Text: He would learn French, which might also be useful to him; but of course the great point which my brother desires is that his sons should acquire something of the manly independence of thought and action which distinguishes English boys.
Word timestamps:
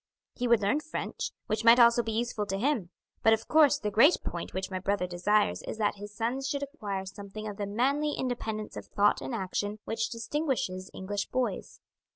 He 0.33 0.47
would 0.47 0.63
learn 0.63 0.79
French, 0.79 1.31
which 1.45 1.63
might 1.63 1.79
also 1.79 2.01
be 2.01 2.11
useful 2.13 2.47
to 2.47 2.57
him; 2.57 2.89
but 3.21 3.33
of 3.33 3.47
course 3.47 3.77
the 3.77 3.91
great 3.91 4.17
point 4.25 4.51
which 4.51 4.71
my 4.71 4.79
brother 4.79 5.05
desires 5.05 5.61
is 5.67 5.77
that 5.77 5.97
his 5.97 6.11
sons 6.11 6.47
should 6.49 6.63
acquire 6.63 7.05
something 7.05 7.47
of 7.47 7.57
the 7.57 7.67
manly 7.67 8.13
independence 8.13 8.75
of 8.75 8.87
thought 8.87 9.21
and 9.21 9.35
action 9.35 9.77
which 9.85 10.09
distinguishes 10.09 10.89
English 10.95 11.27
boys. 11.27 11.81